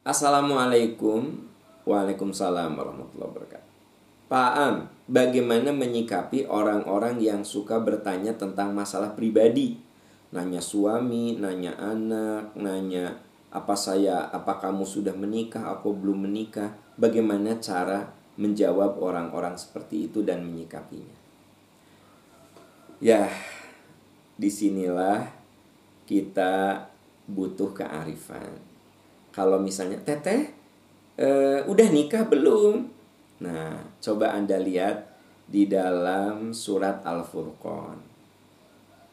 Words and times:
Assalamualaikum 0.00 1.44
Waalaikumsalam 1.84 2.72
warahmatullahi 2.72 3.36
wabarakatuh 3.36 3.68
Pak 4.32 4.52
Am, 4.56 4.88
bagaimana 5.04 5.76
menyikapi 5.76 6.48
orang-orang 6.48 7.20
yang 7.20 7.44
suka 7.44 7.76
bertanya 7.84 8.32
tentang 8.32 8.72
masalah 8.72 9.12
pribadi? 9.12 9.76
Nanya 10.32 10.64
suami, 10.64 11.36
nanya 11.36 11.76
anak, 11.76 12.56
nanya 12.56 13.20
apa 13.52 13.76
saya, 13.76 14.24
apa 14.32 14.56
kamu 14.56 14.88
sudah 14.88 15.12
menikah, 15.12 15.68
aku 15.68 15.92
belum 15.92 16.24
menikah? 16.24 16.72
Bagaimana 16.96 17.60
cara 17.60 18.08
menjawab 18.40 18.96
orang-orang 18.96 19.60
seperti 19.60 20.08
itu 20.08 20.24
dan 20.24 20.48
menyikapinya? 20.48 21.18
Ya, 23.04 23.28
di 24.40 24.48
sinilah 24.48 25.28
kita 26.08 26.88
butuh 27.28 27.76
kearifan. 27.76 28.69
Kalau 29.30 29.62
misalnya 29.62 29.98
teteh, 30.02 30.50
e, 31.14 31.28
udah 31.64 31.88
nikah 31.90 32.26
belum? 32.26 32.90
Nah, 33.40 33.80
coba 34.02 34.36
Anda 34.36 34.60
lihat 34.60 35.10
di 35.50 35.66
dalam 35.66 36.54
surat 36.54 37.02
Al-Furqan. 37.02 37.98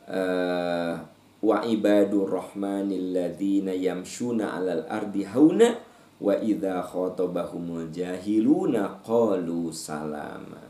Uh, 0.07 0.95
wa 1.43 1.59
ibadur 1.67 2.31
rahmanil 2.31 3.11
ladzina 3.11 3.75
yamshuna 3.75 4.55
'alal 4.55 4.87
ardi 4.87 5.27
hauna 5.27 5.75
wa 6.21 6.31
idza 6.37 6.79
khatabahumul 6.79 7.89
jahiluna 7.91 9.03
qalu 9.03 9.73
salama. 9.73 10.63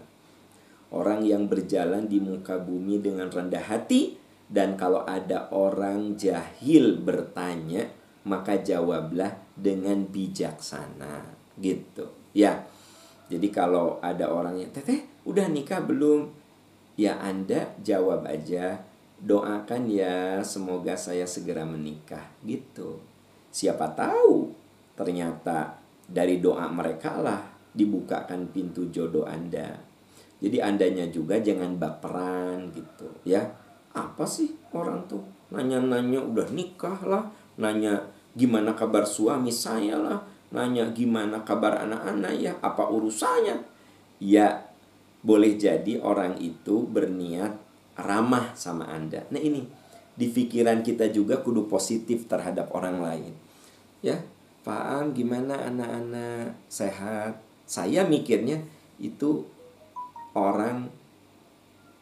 Orang 0.88 1.28
yang 1.28 1.52
berjalan 1.52 2.08
di 2.08 2.24
muka 2.24 2.58
bumi 2.64 3.04
dengan 3.04 3.28
rendah 3.28 3.68
hati 3.68 4.16
dan 4.48 4.80
kalau 4.80 5.04
ada 5.04 5.52
orang 5.52 6.16
jahil 6.16 6.96
bertanya 7.04 7.92
maka 8.28 8.60
jawablah 8.60 9.32
dengan 9.56 10.04
bijaksana 10.04 11.24
gitu. 11.58 12.12
Ya. 12.36 12.68
Jadi 13.28 13.52
kalau 13.52 14.00
ada 14.00 14.32
orangnya, 14.32 14.72
teteh 14.72 15.04
udah 15.28 15.52
nikah 15.52 15.84
belum? 15.84 16.32
Ya 16.96 17.20
Anda 17.20 17.76
jawab 17.84 18.24
aja, 18.24 18.80
doakan 19.20 19.92
ya 19.92 20.40
semoga 20.48 20.96
saya 20.96 21.28
segera 21.28 21.68
menikah 21.68 22.24
gitu. 22.48 23.04
Siapa 23.52 23.92
tahu 23.98 24.56
ternyata 24.96 25.76
dari 26.08 26.40
doa 26.40 26.72
mereka 26.72 27.20
lah 27.20 27.42
dibukakan 27.76 28.50
pintu 28.50 28.88
jodoh 28.90 29.28
Anda. 29.28 29.76
Jadi 30.38 30.58
andanya 30.62 31.06
juga 31.10 31.42
jangan 31.42 31.76
baperan 31.76 32.70
gitu 32.72 33.10
ya. 33.28 33.44
Apa 33.92 34.24
sih 34.24 34.54
orang 34.72 35.04
tuh 35.10 35.26
nanya-nanya 35.50 36.22
udah 36.22 36.48
nikah 36.54 37.02
lah, 37.04 37.26
nanya 37.58 37.98
gimana 38.38 38.78
kabar 38.78 39.04
suami 39.04 39.50
saya 39.50 39.98
lah, 39.98 40.22
nanya 40.54 40.94
gimana 40.94 41.42
kabar 41.42 41.84
anak-anak 41.84 42.34
ya, 42.38 42.54
apa 42.62 42.88
urusannya? 42.88 43.58
Ya, 44.22 44.70
boleh 45.26 45.58
jadi 45.58 45.98
orang 46.00 46.38
itu 46.38 46.86
berniat 46.86 47.58
ramah 47.98 48.54
sama 48.54 48.86
Anda. 48.88 49.26
Nah 49.34 49.42
ini, 49.42 49.66
di 50.14 50.30
pikiran 50.30 50.86
kita 50.86 51.10
juga 51.10 51.42
kudu 51.42 51.66
positif 51.66 52.30
terhadap 52.30 52.70
orang 52.78 53.02
lain. 53.02 53.34
Ya, 54.06 54.22
Pak 54.62 55.18
gimana 55.18 55.68
anak-anak 55.68 56.54
sehat? 56.70 57.42
Saya 57.68 58.08
mikirnya 58.08 58.64
itu 59.02 59.44
orang 60.38 60.88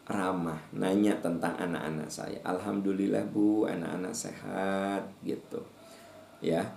ramah 0.06 0.62
nanya 0.70 1.18
tentang 1.18 1.58
anak-anak 1.58 2.06
saya. 2.06 2.38
Alhamdulillah 2.46 3.26
Bu, 3.26 3.66
anak-anak 3.66 4.14
sehat 4.14 5.02
gitu. 5.26 5.58
Ya. 6.40 6.76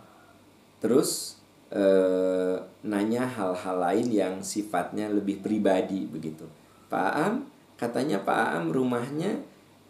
Terus 0.80 1.39
eh, 1.70 2.58
nanya 2.83 3.23
hal-hal 3.27 3.77
lain 3.77 4.08
yang 4.09 4.36
sifatnya 4.42 5.11
lebih 5.11 5.43
pribadi 5.43 6.08
begitu. 6.09 6.47
Pak 6.89 7.11
Am, 7.14 7.33
katanya 7.77 8.21
Pak 8.25 8.59
Am 8.59 8.65
rumahnya 8.73 9.37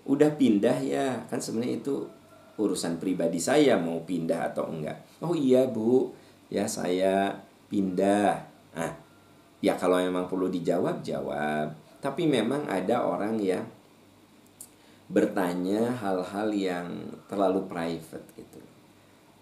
udah 0.09 0.31
pindah 0.35 0.77
ya. 0.83 1.23
Kan 1.31 1.39
sebenarnya 1.39 1.79
itu 1.79 1.95
urusan 2.59 2.99
pribadi 2.99 3.39
saya 3.39 3.79
mau 3.79 4.03
pindah 4.03 4.51
atau 4.51 4.67
enggak. 4.67 4.99
Oh 5.23 5.31
iya 5.31 5.63
Bu, 5.69 6.11
ya 6.51 6.67
saya 6.67 7.31
pindah. 7.71 8.35
Ah, 8.75 8.93
ya 9.63 9.79
kalau 9.79 10.01
memang 10.03 10.27
perlu 10.27 10.51
dijawab, 10.51 10.99
jawab. 10.99 11.71
Tapi 12.03 12.27
memang 12.27 12.67
ada 12.67 13.03
orang 13.07 13.39
yang 13.39 13.63
bertanya 15.09 15.89
hal-hal 15.97 16.53
yang 16.53 16.87
terlalu 17.25 17.65
private 17.65 18.27
gitu. 18.37 18.61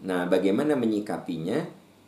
Nah, 0.06 0.30
bagaimana 0.30 0.78
menyikapinya? 0.78 1.58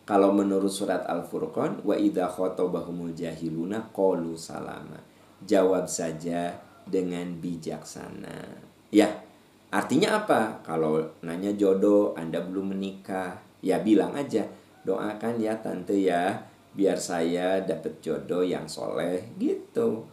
Kalau 0.06 0.34
menurut 0.34 0.74
surat 0.74 1.06
Al-Furqan, 1.06 1.86
wa 1.86 1.94
idza 1.94 2.30
khatabahumul 2.30 3.14
jahiluna 3.14 3.90
qalu 3.94 4.34
salama. 4.34 4.98
Jawab 5.46 5.86
saja 5.86 6.54
dengan 6.86 7.38
bijaksana. 7.38 8.66
Ya, 8.90 9.22
artinya 9.70 10.22
apa? 10.22 10.66
Kalau 10.66 11.02
nanya 11.22 11.54
jodoh, 11.54 12.18
Anda 12.18 12.42
belum 12.42 12.74
menikah, 12.74 13.38
ya 13.62 13.82
bilang 13.86 14.18
aja, 14.18 14.50
doakan 14.82 15.38
ya 15.38 15.54
tante 15.62 15.94
ya, 15.94 16.42
biar 16.74 16.98
saya 16.98 17.62
dapat 17.62 18.02
jodoh 18.02 18.42
yang 18.42 18.66
soleh 18.66 19.30
gitu. 19.38 20.06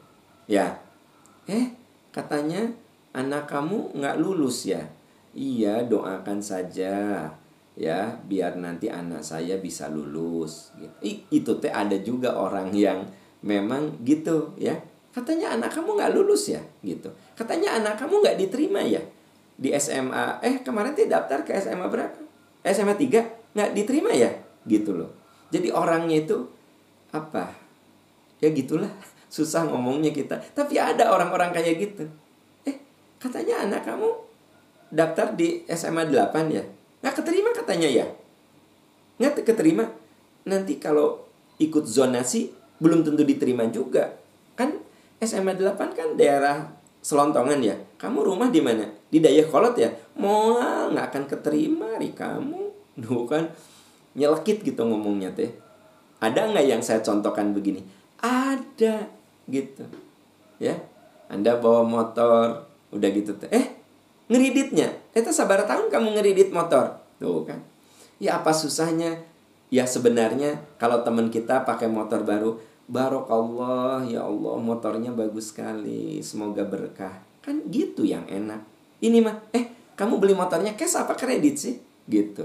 Ya, 0.45 0.77
eh 1.49 1.73
katanya 2.13 2.69
anak 3.17 3.49
kamu 3.49 3.97
nggak 3.97 4.21
lulus 4.21 4.69
ya? 4.69 4.85
Iya, 5.33 5.85
doakan 5.89 6.41
saja 6.41 7.25
ya 7.77 8.17
biar 8.25 8.57
nanti 8.57 8.89
anak 8.89 9.21
saya 9.21 9.61
bisa 9.61 9.87
lulus. 9.93 10.73
Gitu. 10.81 10.97
itu 11.31 11.53
teh 11.61 11.71
ada 11.71 11.95
juga 12.01 12.35
orang 12.35 12.73
yang 12.73 13.05
memang 13.45 14.01
gitu 14.03 14.57
ya. 14.57 14.75
Katanya 15.13 15.57
anak 15.57 15.73
kamu 15.73 15.97
nggak 15.97 16.13
lulus 16.17 16.49
ya 16.53 16.61
gitu. 16.81 17.13
Katanya 17.37 17.81
anak 17.81 18.01
kamu 18.01 18.25
nggak 18.25 18.37
diterima 18.41 18.81
ya 18.85 19.01
di 19.57 19.73
SMA 19.77 20.45
eh 20.45 20.61
kemarin 20.61 20.93
tuh 20.93 21.09
daftar 21.09 21.41
ke 21.45 21.57
SMA 21.57 21.89
berapa? 21.89 22.21
SMA 22.67 22.97
3 22.97 23.57
nggak 23.57 23.71
diterima 23.77 24.13
ya? 24.13 24.33
Gitu 24.65 24.93
loh. 24.93 25.13
Jadi 25.53 25.73
orangnya 25.73 26.21
itu 26.21 26.37
apa? 27.13 27.53
Ya 28.41 28.53
gitulah. 28.53 28.91
Susah 29.37 29.69
ngomongnya 29.69 30.13
kita. 30.13 30.41
Tapi 30.53 30.81
ada 30.81 31.13
orang-orang 31.13 31.53
kayak 31.53 31.77
gitu. 31.81 32.05
Eh 32.69 32.77
katanya 33.17 33.65
anak 33.65 33.85
kamu 33.89 34.09
daftar 34.93 35.33
di 35.33 35.65
SMA 35.73 36.09
8 36.09 36.53
ya 36.53 36.65
Nggak 37.06 37.22
keterima 37.22 37.55
katanya 37.55 37.87
ya. 37.87 38.06
Nggak 39.22 39.47
keterima. 39.47 39.87
Nanti 40.43 40.83
kalau 40.83 41.22
ikut 41.62 41.87
zonasi 41.87 42.50
belum 42.83 43.06
tentu 43.06 43.22
diterima 43.22 43.62
juga. 43.71 44.19
Kan 44.59 44.83
SMA 45.22 45.55
8 45.55 45.78
kan 45.95 46.19
daerah 46.19 46.66
selontongan 47.06 47.62
ya. 47.62 47.78
Kamu 48.03 48.27
rumah 48.27 48.50
di 48.50 48.59
mana? 48.59 48.91
Di 49.06 49.22
Dayakolot 49.22 49.78
ya? 49.78 49.95
Mau 50.19 50.59
nggak 50.91 51.06
akan 51.15 51.25
keterima 51.31 51.95
ri 51.95 52.11
kamu. 52.11 52.75
Duh 52.99 53.22
kan 53.31 53.55
nyelekit 54.19 54.66
gitu 54.66 54.83
ngomongnya 54.83 55.31
teh. 55.31 55.55
Ada 56.19 56.50
nggak 56.50 56.66
yang 56.66 56.83
saya 56.83 57.06
contohkan 57.06 57.55
begini? 57.55 57.87
Ada 58.19 59.06
gitu. 59.47 59.87
Ya. 60.59 60.75
Anda 61.31 61.55
bawa 61.55 61.87
motor, 61.87 62.66
udah 62.91 63.09
gitu 63.15 63.39
teh. 63.39 63.47
Eh, 63.55 63.78
ngeriditnya 64.27 65.06
itu 65.16 65.32
sabar 65.32 65.65
tahun 65.65 65.88
kamu 65.88 66.21
ngeridit 66.21 66.53
motor. 66.53 67.00
Tuh 67.16 67.49
kan. 67.49 67.65
Ya 68.21 68.37
apa 68.37 68.53
susahnya? 68.53 69.25
Ya 69.72 69.88
sebenarnya 69.88 70.60
kalau 70.77 71.00
teman 71.00 71.32
kita 71.32 71.65
pakai 71.65 71.88
motor 71.88 72.22
baru 72.22 72.60
barokallah 72.87 74.06
ya 74.06 74.22
Allah 74.22 74.60
motornya 74.62 75.10
bagus 75.16 75.56
sekali 75.56 76.21
semoga 76.21 76.69
berkah. 76.69 77.24
Kan 77.41 77.65
gitu 77.72 78.04
yang 78.04 78.28
enak. 78.28 78.60
Ini 79.01 79.24
mah 79.24 79.41
eh 79.57 79.72
kamu 79.97 80.21
beli 80.21 80.36
motornya 80.36 80.77
cash 80.77 81.01
apa 81.01 81.16
kredit 81.16 81.57
sih? 81.57 81.74
Gitu. 82.04 82.45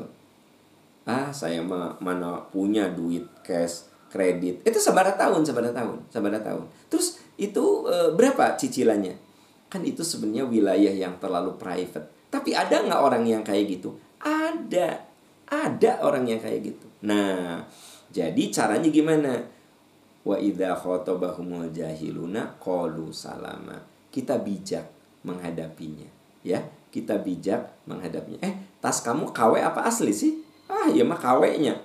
Ah 1.04 1.36
saya 1.36 1.60
mah 1.60 2.00
mana 2.00 2.40
punya 2.50 2.88
duit 2.88 3.28
cash 3.44 3.92
kredit. 4.08 4.64
Itu 4.64 4.80
sabar 4.80 5.12
tahun 5.20 5.44
sabar 5.44 5.76
tahun 5.76 6.08
sabar 6.08 6.40
tahun. 6.40 6.64
Terus 6.88 7.20
itu 7.36 7.86
e, 7.86 8.16
berapa 8.16 8.56
cicilannya? 8.56 9.20
Kan 9.68 9.84
itu 9.84 10.04
sebenarnya 10.04 10.48
wilayah 10.48 10.94
yang 10.96 11.20
terlalu 11.20 11.60
private. 11.60 12.21
Tapi 12.32 12.56
ada 12.56 12.80
nggak 12.88 13.02
orang 13.04 13.24
yang 13.28 13.44
kayak 13.44 13.68
gitu? 13.68 13.92
Ada. 14.24 15.04
Ada 15.52 16.00
orang 16.00 16.24
yang 16.24 16.40
kayak 16.40 16.64
gitu. 16.64 16.88
Nah, 17.04 17.60
jadi 18.08 18.44
caranya 18.48 18.88
gimana? 18.88 19.44
Wa 20.24 20.40
idza 20.40 20.72
khatabahumul 20.72 21.76
jahiluna 21.76 22.56
qalu 22.56 23.12
salama. 23.12 23.84
Kita 24.08 24.40
bijak 24.40 24.88
menghadapinya, 25.28 26.08
ya. 26.48 26.64
Kita 26.92 27.20
bijak 27.20 27.84
menghadapinya. 27.88 28.40
Eh, 28.44 28.56
tas 28.80 29.04
kamu 29.04 29.32
KW 29.32 29.60
apa 29.60 29.88
asli 29.88 30.12
sih? 30.12 30.40
Ah, 30.68 30.88
ya 30.92 31.04
mah 31.04 31.20
KW-nya. 31.20 31.80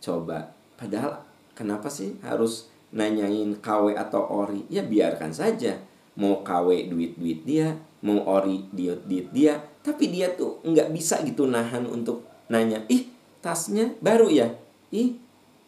Coba. 0.00 0.52
Padahal 0.76 1.24
kenapa 1.56 1.88
sih 1.88 2.16
harus 2.20 2.68
nanyain 2.92 3.56
KW 3.60 3.96
atau 3.96 4.24
ori? 4.28 4.64
Ya 4.68 4.84
biarkan 4.84 5.32
saja 5.32 5.80
mau 6.16 6.44
KW 6.44 6.92
duit-duit 6.92 7.44
dia, 7.48 7.76
mau 8.04 8.20
ori 8.28 8.68
diet-diet 8.72 9.32
dia, 9.32 9.54
tapi 9.82 10.14
dia 10.14 10.30
tuh 10.38 10.62
nggak 10.62 10.94
bisa 10.94 11.20
gitu 11.26 11.50
nahan 11.50 11.82
untuk 11.90 12.22
nanya, 12.46 12.78
ih 12.86 13.10
tasnya 13.42 13.90
baru 13.98 14.30
ya, 14.30 14.46
ih 14.94 15.18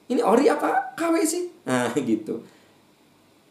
ini 0.06 0.22
ori 0.22 0.46
apa 0.46 0.94
KW 0.94 1.14
sih? 1.26 1.50
Nah 1.66 1.90
gitu. 2.10 2.38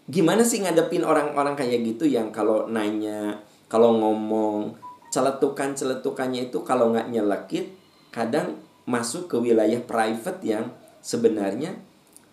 Gimana 0.08 0.44
sih 0.44 0.64
ngadepin 0.64 1.04
orang-orang 1.04 1.56
kayak 1.56 1.84
gitu 1.84 2.08
yang 2.08 2.32
kalau 2.32 2.68
nanya 2.68 3.40
kalau 3.68 3.96
ngomong 4.00 4.76
celetukan 5.12 5.76
celetukannya 5.76 6.52
itu 6.52 6.60
kalau 6.64 6.92
nggak 6.92 7.12
nyelekit 7.12 7.72
kadang 8.12 8.60
masuk 8.84 9.32
ke 9.32 9.40
wilayah 9.40 9.80
private 9.80 10.44
yang 10.44 10.72
sebenarnya 11.00 11.76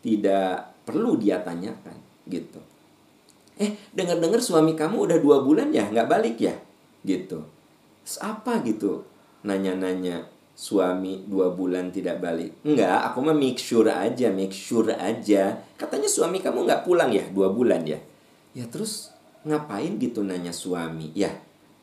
tidak 0.03 0.71
perlu 0.87 1.19
dia 1.19 1.43
tanyakan 1.43 1.99
gitu. 2.31 2.59
Eh 3.59 3.75
dengar 3.95 4.19
dengar 4.19 4.39
suami 4.43 4.75
kamu 4.79 5.11
udah 5.11 5.19
dua 5.19 5.43
bulan 5.43 5.71
ya? 5.71 5.87
Nggak 5.91 6.09
balik 6.11 6.37
ya? 6.39 6.55
Gitu 7.07 7.60
apa 8.21 8.61
gitu? 8.67 9.05
Nanya-nanya 9.47 10.29
suami 10.61 11.25
dua 11.25 11.57
bulan 11.57 11.89
tidak 11.89 12.21
balik. 12.21 12.53
Enggak, 12.69 13.09
aku 13.09 13.25
mah 13.25 13.33
make 13.33 13.57
sure 13.57 13.89
aja 13.89 14.29
make 14.29 14.53
sure 14.53 14.93
aja. 14.93 15.57
Katanya 15.81 16.05
suami 16.05 16.45
kamu 16.45 16.69
nggak 16.69 16.85
pulang 16.85 17.09
ya? 17.09 17.25
Dua 17.33 17.49
bulan 17.49 17.81
ya? 17.89 17.97
Ya 18.53 18.69
terus 18.69 19.15
ngapain 19.49 19.97
gitu 19.97 20.21
nanya 20.21 20.53
suami? 20.53 21.17
Ya 21.17 21.33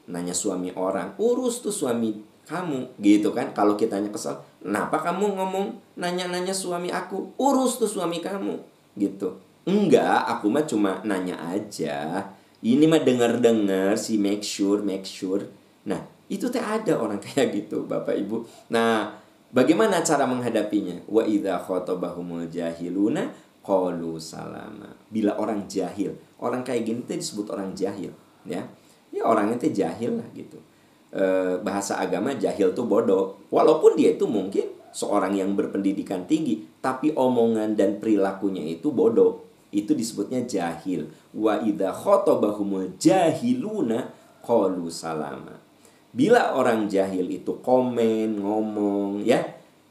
nanya 0.06 0.38
suami 0.38 0.70
orang. 0.78 1.18
Urus 1.18 1.66
tuh 1.66 1.74
suami 1.74 2.22
kamu 2.46 3.02
gitu 3.02 3.34
kan? 3.34 3.50
Kalau 3.58 3.74
kitanya 3.74 4.14
kesel 4.14 4.46
kenapa 4.62 5.02
kamu 5.02 5.36
ngomong 5.36 5.98
nanya-nanya 5.98 6.54
suami 6.54 6.94
aku? 6.94 7.34
Urus 7.42 7.82
tuh 7.82 7.90
suami 7.90 8.22
kamu. 8.22 8.62
Gitu. 8.94 9.42
Enggak 9.66 10.38
aku 10.38 10.54
mah 10.54 10.70
cuma 10.70 11.02
nanya 11.02 11.36
aja. 11.50 12.30
Ini 12.62 12.86
mah 12.86 13.02
denger-denger 13.02 13.98
si 13.98 14.22
make 14.22 14.46
sure 14.46 14.86
make 14.86 15.06
sure 15.06 15.46
nah 15.88 16.18
itu 16.28 16.52
teh 16.52 16.60
ada 16.60 17.00
orang 17.00 17.20
kayak 17.24 17.56
gitu 17.56 17.88
Bapak 17.88 18.16
Ibu. 18.20 18.44
Nah, 18.72 19.16
bagaimana 19.56 20.04
cara 20.04 20.28
menghadapinya? 20.28 21.08
Wa 21.08 21.24
idza 21.24 21.56
khatabahumul 21.64 22.52
jahiluna 22.52 23.32
qalu 23.64 24.20
salama. 24.20 24.92
Bila 25.08 25.40
orang 25.40 25.64
jahil, 25.72 26.16
orang 26.44 26.68
kayak 26.68 26.84
gini 26.84 27.00
tuh 27.08 27.16
disebut 27.20 27.48
orang 27.56 27.72
jahil, 27.72 28.12
ya. 28.44 28.64
Ya 29.08 29.24
orangnya 29.24 29.56
tuh 29.56 29.72
jahil 29.72 30.20
lah 30.20 30.28
gitu. 30.36 30.60
E, 31.16 31.56
bahasa 31.64 31.96
agama 31.96 32.36
jahil 32.36 32.76
tuh 32.76 32.84
bodoh. 32.84 33.40
Walaupun 33.48 33.96
dia 33.96 34.12
itu 34.12 34.28
mungkin 34.28 34.68
seorang 34.92 35.32
yang 35.32 35.56
berpendidikan 35.56 36.28
tinggi, 36.28 36.68
tapi 36.84 37.16
omongan 37.16 37.80
dan 37.80 38.04
perilakunya 38.04 38.68
itu 38.68 38.92
bodoh. 38.92 39.48
Itu 39.72 39.96
disebutnya 39.96 40.44
jahil. 40.44 41.08
Wa 41.32 41.64
idza 41.64 41.96
khatabahumul 41.96 43.00
jahiluna 43.00 44.12
qalu 44.44 44.92
salama 44.92 45.67
Bila 46.16 46.56
orang 46.56 46.88
jahil 46.88 47.28
itu 47.30 47.60
komen, 47.60 48.40
ngomong, 48.42 49.22
ya, 49.22 49.44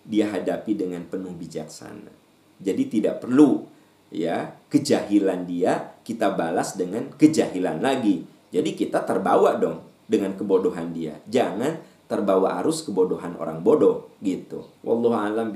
dia 0.06 0.30
hadapi 0.30 0.78
dengan 0.78 1.02
penuh 1.10 1.34
bijaksana. 1.34 2.14
Jadi 2.56 2.88
tidak 2.88 3.20
perlu 3.20 3.66
ya 4.08 4.54
kejahilan 4.70 5.44
dia 5.44 5.98
kita 6.06 6.32
balas 6.32 6.78
dengan 6.78 7.10
kejahilan 7.12 7.82
lagi. 7.82 8.22
Jadi 8.54 8.78
kita 8.78 9.02
terbawa 9.02 9.58
dong 9.58 9.82
dengan 10.06 10.32
kebodohan 10.38 10.94
dia. 10.94 11.18
Jangan 11.26 11.82
terbawa 12.06 12.62
arus 12.62 12.86
kebodohan 12.86 13.34
orang 13.36 13.60
bodoh 13.60 14.14
gitu. 14.22 14.62
Wallahu 14.86 15.18
alam. 15.18 15.50